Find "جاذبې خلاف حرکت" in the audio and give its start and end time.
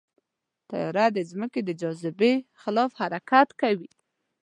1.81-3.47